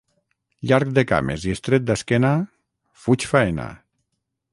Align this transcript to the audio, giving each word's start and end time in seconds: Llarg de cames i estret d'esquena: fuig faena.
Llarg 0.69 0.93
de 0.99 1.03
cames 1.11 1.45
i 1.49 1.53
estret 1.57 1.85
d'esquena: 1.89 2.31
fuig 3.05 3.27
faena. 3.35 3.69